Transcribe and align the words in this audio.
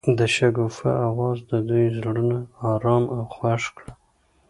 د 0.17 0.19
شګوفه 0.35 0.91
اواز 1.09 1.37
د 1.51 1.51
دوی 1.69 1.85
زړونه 1.97 2.37
ارامه 2.71 3.09
او 3.15 3.23
خوښ 3.33 3.63
کړل. 3.75 3.91